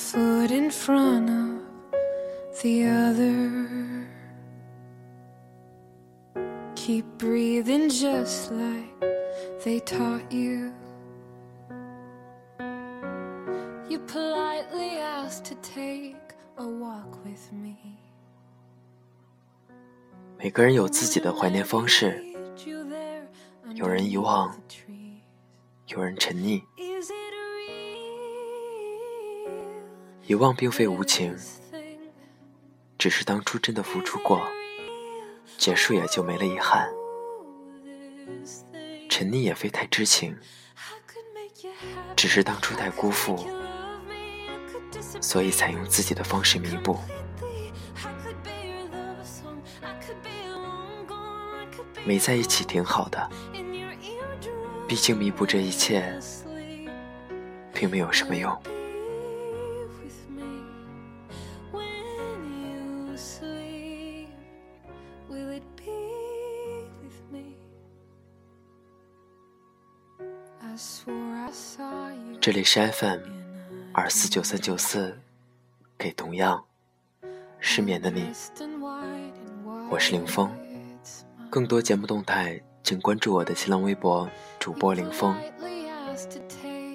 [0.00, 4.08] foot in front of the other.
[6.74, 8.88] Keep breathing just like
[9.62, 10.72] they taught you.
[13.90, 16.16] You politely asked to take
[16.56, 17.76] a walk with me.
[20.38, 22.24] 每个人有自己的怀念方式，
[23.74, 24.56] 有人遗忘，
[25.88, 26.62] 有人沉溺。
[30.31, 31.37] 遗忘并非无情，
[32.97, 34.41] 只是当初真的付出过，
[35.57, 36.89] 结束也就没了遗憾。
[39.09, 40.33] 沉溺也非太知情，
[42.15, 43.45] 只是当初太辜负，
[45.19, 46.97] 所以才用自己的方式弥补。
[52.05, 53.29] 没在一起挺好的，
[54.87, 56.17] 毕竟弥补这一切，
[57.73, 58.57] 并没有什么用。
[72.41, 73.19] 这里是 FM
[73.93, 75.15] 二四九三九四，
[75.95, 76.65] 给同样
[77.59, 78.31] 失眠的你，
[79.91, 80.51] 我是林峰。
[81.51, 84.27] 更多节目动态，请关注我的新浪微博
[84.59, 85.37] 主播林峰。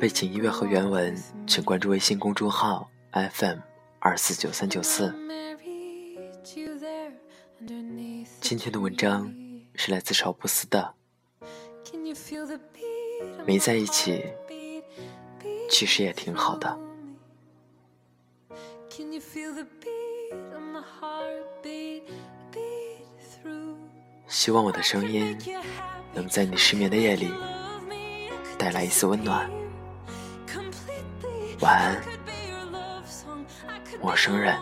[0.00, 3.60] 背景音乐和原文，请关注微信公众号 FM
[4.00, 5.14] 二四九三九四。
[8.40, 9.32] 今天的文章
[9.76, 10.94] 是来自乔布斯的，
[13.46, 14.24] 没在一起。
[15.68, 16.78] 其实也挺好的。
[24.26, 25.36] 希望我的声音
[26.12, 27.30] 能在你失眠的夜里
[28.58, 29.50] 带来一丝温暖。
[31.60, 32.02] 晚安，
[34.00, 34.56] 陌生人。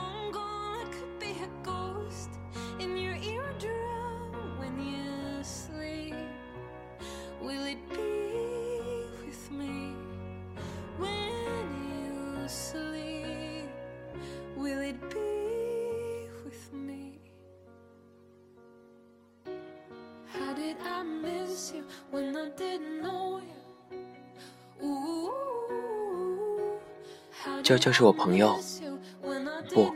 [27.62, 28.58] 娇娇是我朋友，
[29.74, 29.92] 不，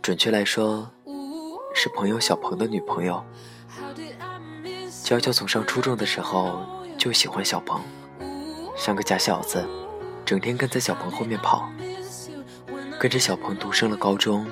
[0.00, 0.90] 准确来说，
[1.74, 3.24] 是朋友小鹏的女朋友。
[5.02, 6.64] 娇娇从上初中的时候
[6.96, 7.80] 就喜欢小鹏，
[8.76, 9.64] 像个假小子，
[10.24, 11.68] 整天跟在小鹏后面跑，
[12.98, 14.46] 跟着小鹏读升了高中，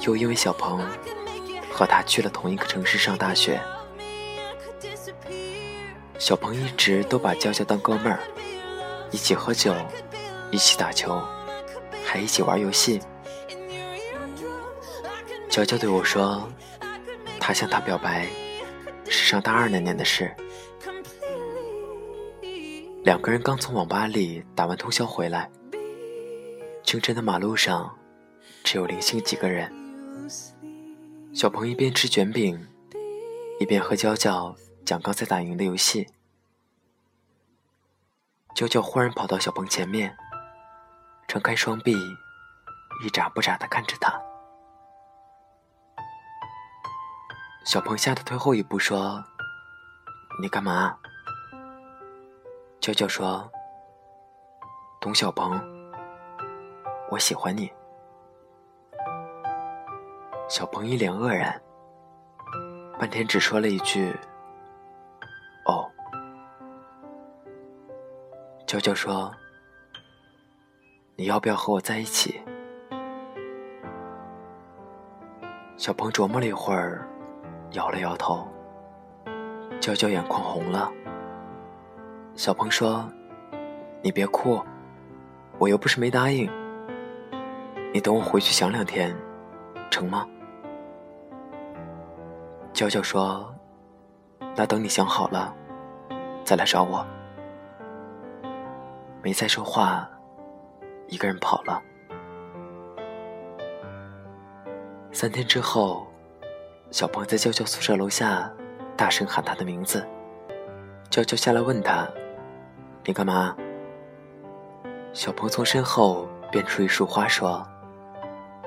[0.00, 0.80] 又因为小鹏
[1.72, 3.60] 和他去了同一个城市上大学。
[6.18, 8.20] 小鹏一直都把娇娇当哥们儿，
[9.10, 9.74] 一起喝酒，
[10.54, 11.20] 一起打球。
[12.06, 13.00] 还一起玩游戏。
[15.50, 16.48] 娇娇对我说
[17.40, 18.28] ：“她向他表白
[19.08, 20.32] 是上大二那年的事。
[23.02, 25.50] 两个人刚从网吧里打完通宵回来，
[26.84, 27.98] 清晨的马路上
[28.62, 29.72] 只有零星几个人。
[31.34, 32.68] 小鹏一边吃卷饼，
[33.58, 34.54] 一边和娇娇
[34.84, 36.06] 讲刚才打赢的游戏。
[38.54, 40.16] 娇娇忽然跑到小鹏前面。”
[41.26, 41.94] 张开双臂，
[43.04, 44.12] 一眨不眨的看着他。
[47.64, 49.24] 小鹏吓得退后一步，说
[50.40, 50.96] ：“你干嘛？”
[52.78, 53.50] 娇娇说
[55.00, 55.60] ：“董小鹏，
[57.10, 57.72] 我喜欢你。”
[60.48, 61.60] 小鹏一脸愕然，
[62.98, 64.14] 半天只说了一句
[65.66, 65.90] ：“哦。”
[68.68, 69.34] 娇娇说。
[71.16, 72.40] 你要不要和我在一起？
[75.76, 77.06] 小鹏琢磨了一会儿，
[77.70, 78.48] 摇了摇头。
[79.80, 80.90] 娇娇眼眶红了。
[82.34, 83.08] 小鹏说
[84.02, 84.60] ：“你别哭，
[85.58, 86.50] 我又不是没答应。
[87.92, 89.14] 你等我回去想两天，
[89.90, 90.26] 成吗？”
[92.72, 93.54] 娇娇说
[94.56, 95.54] ：“那等你想好了，
[96.42, 97.06] 再来找我。”
[99.22, 100.08] 没再说话。
[101.08, 101.82] 一个人跑了。
[105.12, 106.06] 三天之后，
[106.90, 108.52] 小鹏在娇娇宿舍楼下
[108.96, 110.06] 大声喊她的名字。
[111.08, 112.08] 娇娇下来问他
[113.06, 113.54] ：“你干嘛？”
[115.14, 117.64] 小鹏从身后变出一束花，说：“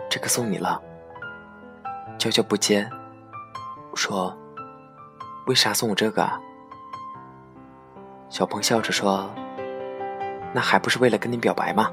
[0.09, 0.81] 这个送你了。”
[2.17, 2.89] 娇娇不接，
[3.93, 4.33] 说
[5.47, 6.39] ：“为啥送我这个啊？”
[8.29, 9.29] 小鹏笑着说
[10.55, 11.91] ：“那还不是为了跟你表白吗？”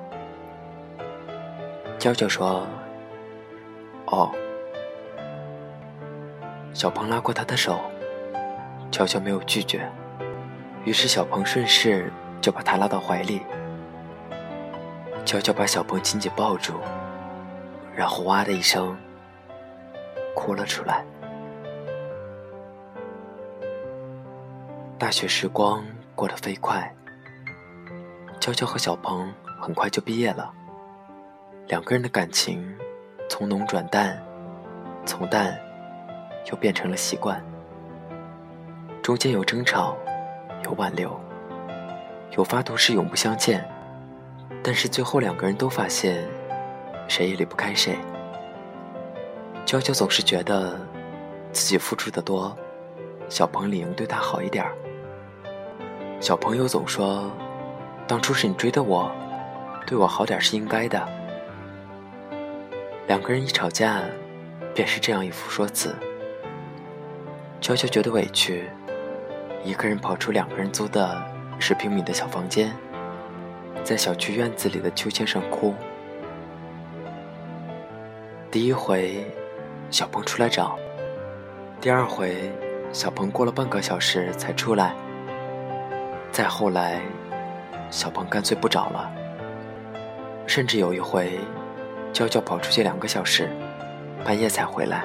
[2.04, 2.66] 娇娇说
[4.12, 4.30] ：“哦。”
[6.74, 7.80] 小鹏拉过她的手，
[8.90, 9.90] 娇娇没有拒绝，
[10.84, 12.12] 于是小鹏顺势
[12.42, 13.40] 就把她拉到怀里。
[15.24, 16.74] 娇娇把小鹏紧紧抱住，
[17.96, 18.94] 然后哇的一声
[20.34, 21.02] 哭了出来。
[24.98, 25.82] 大学时光
[26.14, 26.94] 过得飞快，
[28.38, 30.52] 娇娇和小鹏很快就毕业了。
[31.66, 32.62] 两个人的感情
[33.26, 34.22] 从浓转淡，
[35.06, 35.58] 从淡
[36.50, 37.42] 又变成了习惯。
[39.02, 39.96] 中间有争吵，
[40.64, 41.18] 有挽留，
[42.36, 43.66] 有发毒誓永不相见。
[44.62, 46.22] 但是最后两个人都发现，
[47.08, 47.96] 谁也离不开谁。
[49.64, 50.78] 娇娇总是觉得
[51.50, 52.54] 自己付出的多，
[53.30, 54.72] 小鹏理应对她好一点儿
[56.20, 57.30] 小朋友总说，
[58.06, 59.10] 当初是你追的我，
[59.86, 61.23] 对我好点是应该的。
[63.06, 64.00] 两个人一吵架，
[64.74, 65.94] 便是这样一副说辞。
[67.60, 68.64] 娇娇觉得委屈，
[69.62, 71.22] 一个人跑出两个人租的
[71.58, 72.74] 十平米的小房间，
[73.82, 75.74] 在小区院子里的秋千上哭。
[78.50, 79.26] 第一回，
[79.90, 80.74] 小鹏出来找；
[81.82, 82.50] 第二回，
[82.90, 84.94] 小鹏过了半个小时才出来；
[86.32, 87.02] 再后来，
[87.90, 89.12] 小鹏干脆不找了。
[90.46, 91.38] 甚至有一回。
[92.14, 93.50] 娇娇跑出去两个小时，
[94.24, 95.04] 半夜才回来，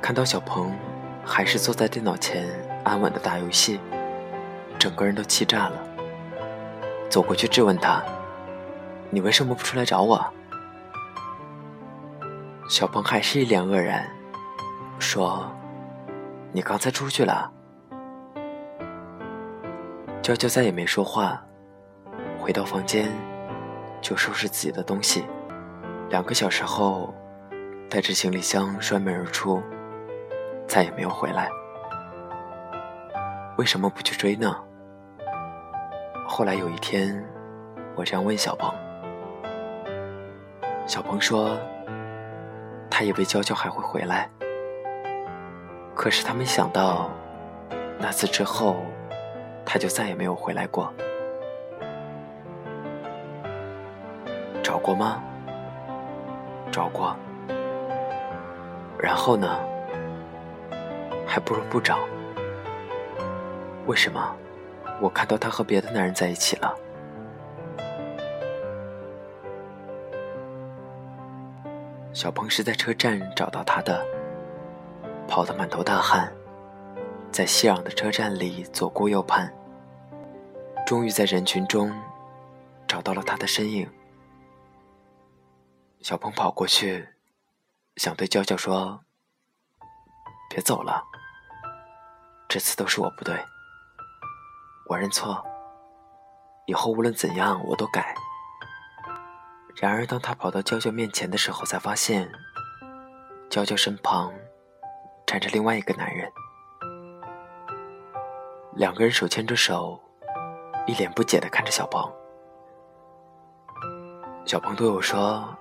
[0.00, 0.74] 看到小鹏
[1.22, 2.48] 还是坐在电脑前
[2.82, 3.78] 安稳的打游戏，
[4.78, 5.78] 整个人都气炸了。
[7.10, 8.02] 走过去质问他
[9.12, 10.24] ：“你为什么不出来找我？”
[12.70, 14.08] 小鹏还是一脸愕然，
[14.98, 15.54] 说
[16.52, 17.52] ：“你刚才出去了。”
[20.22, 21.44] 娇娇再也没说话，
[22.40, 23.12] 回到房间
[24.00, 25.22] 就收拾自己的东西。
[26.10, 27.12] 两个小时后，
[27.90, 29.62] 带着行李箱摔门而出，
[30.66, 31.48] 再也没有回来。
[33.56, 34.56] 为什么不去追呢？
[36.26, 37.24] 后来有一天，
[37.96, 38.72] 我这样问小鹏，
[40.86, 41.56] 小鹏说，
[42.90, 44.30] 他以为娇娇还会回来，
[45.94, 47.10] 可是他没想到，
[47.98, 48.76] 那次之后，
[49.64, 50.92] 他就再也没有回来过。
[54.62, 55.22] 找过吗？
[56.74, 57.16] 找过，
[58.98, 59.60] 然后呢？
[61.24, 62.00] 还不如不找。
[63.86, 64.34] 为什么？
[65.00, 66.74] 我看到他和别的男人在一起了。
[72.12, 74.04] 小鹏是在车站找到他的，
[75.28, 76.32] 跑得满头大汗，
[77.30, 79.48] 在熙攘的车站里左顾右盼，
[80.84, 81.92] 终于在人群中
[82.88, 83.88] 找到了他的身影。
[86.04, 87.08] 小鹏跑过去，
[87.96, 89.00] 想对娇娇说
[90.50, 91.02] ：“别走了，
[92.46, 93.42] 这次都是我不对，
[94.90, 95.42] 我认错，
[96.66, 98.14] 以后无论怎样我都改。”
[99.80, 102.30] 然而，当他跑到娇娇面前的时候，才发现
[103.48, 104.30] 娇娇身旁
[105.24, 106.30] 站着另外一个男人，
[108.74, 109.98] 两个人手牵着手，
[110.86, 112.12] 一脸不解的看着小鹏。
[114.44, 115.56] 小鹏对我说。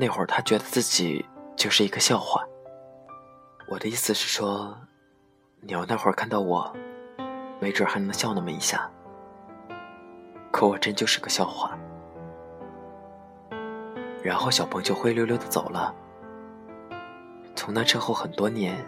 [0.00, 1.26] 那会儿他觉得自己
[1.56, 2.44] 就是一个笑话。
[3.66, 4.78] 我的意思是说，
[5.60, 6.72] 你要那会儿看到我，
[7.58, 8.88] 没准还能笑那么一下。
[10.52, 11.76] 可我真就是个笑话。
[14.22, 15.92] 然后小鹏就灰溜溜的走了。
[17.56, 18.84] 从那之后很多年，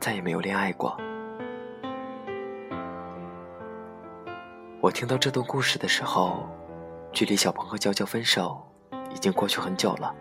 [0.00, 0.96] 再也没有恋爱过。
[4.80, 6.48] 我听到这段故事的时候，
[7.12, 8.66] 距离小鹏和娇娇分手。
[9.14, 10.14] 已经过去很久了。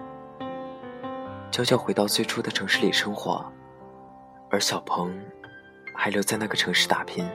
[1.52, 3.46] 娇娇回到最初的城市里生活，
[4.50, 5.14] 而小鹏
[5.94, 7.28] 还留在那个城市打拼。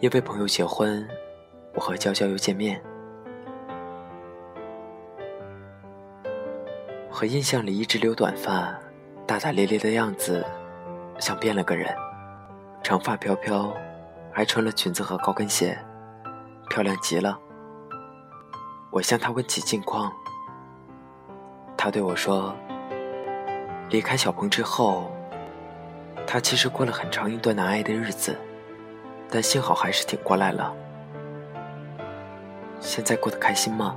[0.00, 1.08] 因为朋友结婚，
[1.74, 2.80] 我和娇娇又见面。
[7.10, 8.72] 和印象里一直留短发、
[9.26, 10.46] 大大咧咧的样子，
[11.18, 11.92] 像变了个人。
[12.80, 13.74] 长发飘飘，
[14.32, 15.76] 还穿了裙子和高跟鞋，
[16.70, 17.36] 漂亮极了。
[18.90, 20.10] 我向他问起近况，
[21.76, 22.54] 他对我说
[23.90, 25.12] ：“离开小鹏之后，
[26.26, 28.34] 他其实过了很长一段难挨的日子，
[29.30, 30.74] 但幸好还是挺过来了。
[32.80, 33.94] 现在过得开心吗？”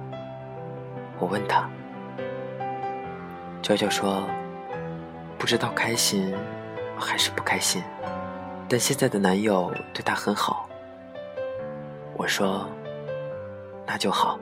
[1.18, 1.70] 我问他，
[3.62, 4.28] 娇娇说
[5.40, 6.36] ：“不知道开心
[7.00, 7.82] 还是不开心，
[8.68, 10.68] 但现在的男友对她很好。”
[12.18, 12.68] 我说
[13.88, 14.38] ：“那就好。”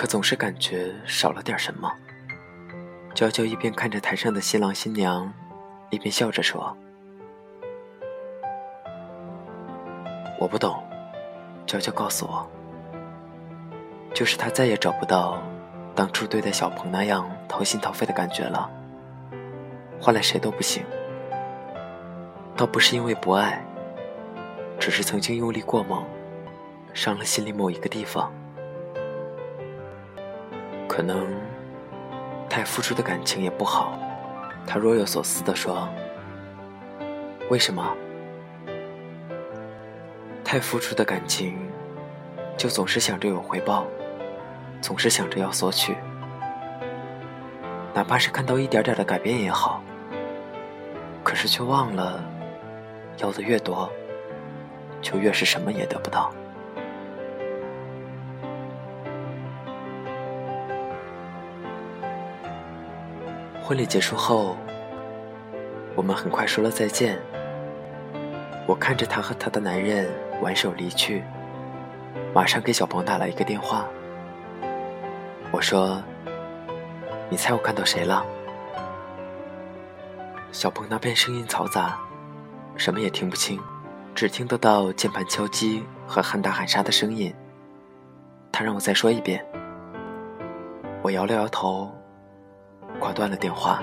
[0.00, 1.92] 可总是感觉少了点什么。
[3.12, 5.30] 娇娇一边看着台上的新郎新娘，
[5.90, 6.74] 一边笑着说
[10.40, 10.82] ：“我不懂。”
[11.68, 12.50] 娇娇告诉我，
[14.14, 15.42] 就是她再也找不到
[15.94, 18.70] 当初对待小鹏那样掏心掏肺的感觉了。
[20.00, 20.82] 换来谁都不行。
[22.56, 23.62] 倒不是因为不爱，
[24.78, 26.02] 只是曾经用力过猛，
[26.94, 28.32] 伤了心里某一个地方。
[31.00, 31.26] 可能
[32.46, 33.98] 太付出的感情也不好。
[34.66, 35.88] 他若有所思地说
[37.48, 37.82] ：“为什么？
[40.44, 41.56] 太付出的感情，
[42.54, 43.86] 就总是想着有回报，
[44.82, 45.96] 总是想着要索取，
[47.94, 49.82] 哪怕是看到一点点的改变也好。
[51.24, 52.22] 可是却忘了，
[53.16, 53.90] 要的越多，
[55.00, 56.30] 就越是什么也得不到。”
[63.70, 64.56] 婚礼结束后，
[65.94, 67.16] 我们很快说了再见。
[68.66, 70.10] 我看着她和她的男人
[70.42, 71.22] 挽手离去，
[72.34, 73.86] 马上给小鹏打了一个电话。
[75.52, 76.02] 我说
[77.30, 78.26] ：“你猜我看到谁了？”
[80.50, 81.96] 小鹏那边声音嘈杂，
[82.74, 83.60] 什么也听不清，
[84.16, 87.32] 只听得到键盘敲击和喊打喊杀的声音。
[88.50, 89.46] 他让我再说一遍。
[91.02, 91.88] 我摇了摇头。
[92.98, 93.82] 挂断了电话。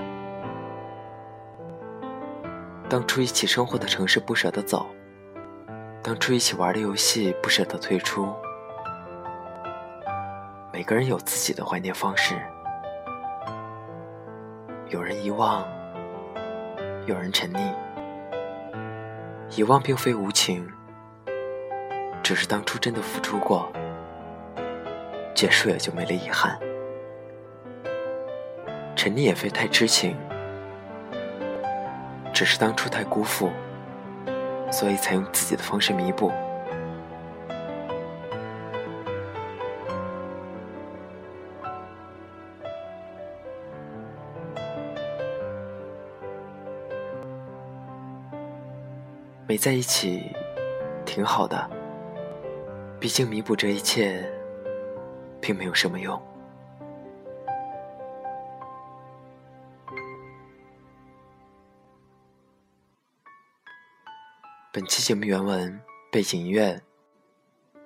[2.88, 4.86] 当初一起生活的城市不舍得走，
[6.02, 8.32] 当初一起玩的游戏不舍得退出。
[10.72, 12.34] 每个人有自己的怀念方式，
[14.88, 15.66] 有人遗忘，
[17.06, 17.74] 有人沉溺。
[19.56, 20.66] 遗忘并非无情，
[22.22, 23.70] 只是当初真的付出过，
[25.34, 26.58] 结束也就没了遗憾。
[28.98, 30.16] 沉溺也非太痴情，
[32.34, 33.48] 只是当初太辜负，
[34.72, 36.32] 所以才用自己的方式弥补。
[49.46, 50.34] 没在一起，
[51.06, 51.70] 挺好的。
[52.98, 54.28] 毕竟弥补这一切，
[55.40, 56.20] 并没有什么用。
[64.70, 65.80] 本期节目原文
[66.12, 66.82] 背景音乐，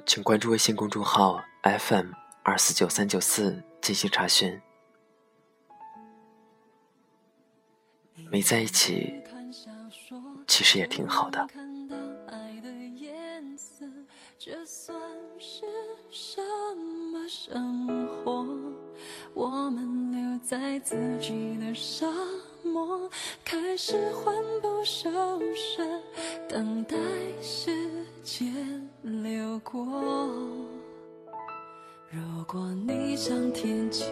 [0.04, 2.10] 请关注微信公众号 FM
[2.42, 4.60] 二四九三九四进行查询。
[8.32, 9.22] 没在一起，
[10.48, 11.46] 其实也挺好的。
[14.36, 15.00] 这算
[15.38, 15.64] 是
[16.10, 16.42] 什
[17.12, 18.44] 么生活？
[19.34, 22.06] 我们留在自己的沙
[22.62, 23.08] 漠，
[23.44, 25.10] 开始魂不守
[25.54, 25.82] 舍，
[26.48, 26.96] 等待
[27.40, 27.70] 时
[28.22, 28.54] 间
[29.02, 29.82] 流过。
[32.10, 34.04] 如果你像天气，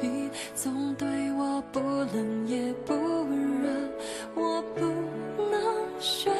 [0.54, 3.68] 总对我不冷也不热，
[4.34, 4.86] 我不
[5.50, 6.32] 能选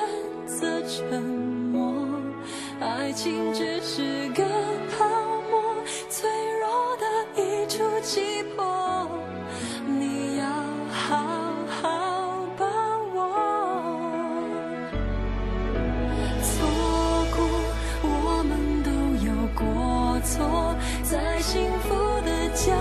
[0.46, 1.94] 择沉默。
[2.80, 4.42] 爱情只是个
[8.10, 9.08] 一触即破。
[9.86, 10.46] 你要
[10.90, 11.16] 好
[11.80, 12.66] 好把
[13.14, 13.18] 握。
[16.42, 16.66] 错
[17.36, 17.38] 过，
[18.02, 18.90] 我们都
[19.24, 20.74] 有过错，
[21.04, 21.94] 在幸福
[22.26, 22.72] 的角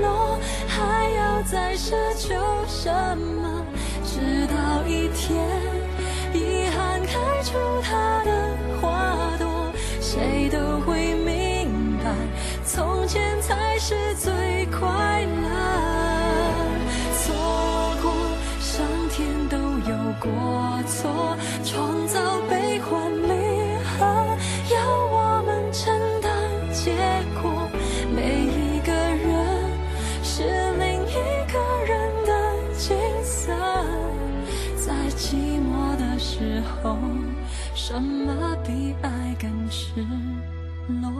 [0.00, 2.34] 落，还要再奢求
[2.66, 3.64] 什么？
[4.04, 5.53] 直到一天，
[34.94, 36.96] 在寂寞的时候，
[37.74, 40.06] 什么比爱更赤
[41.02, 41.10] 裸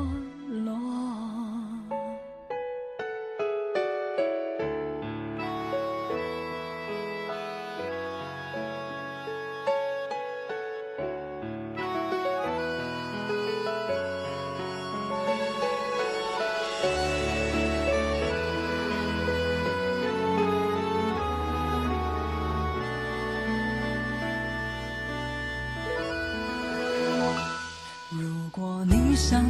[29.14, 29.43] 想？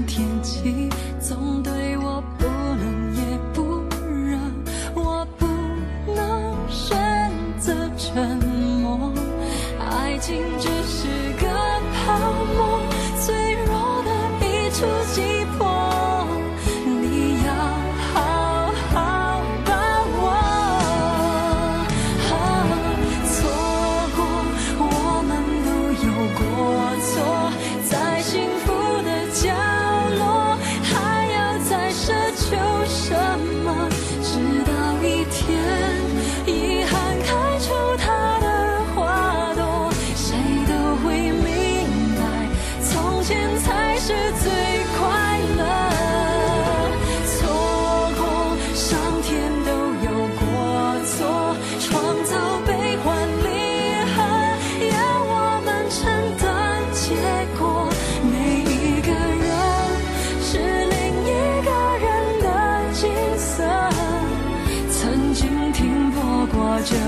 [66.83, 66.99] 就已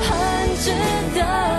[0.00, 0.70] 很值
[1.14, 1.51] 得。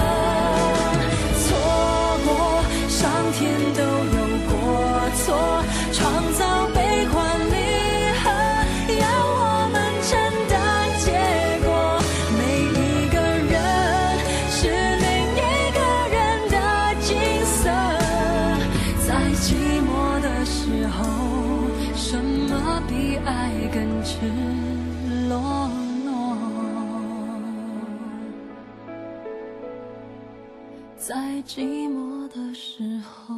[31.06, 31.14] 在
[31.46, 33.36] 寂寞的时候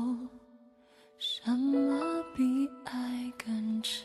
[1.17, 2.43] 什么比
[2.83, 4.03] 爱更迟？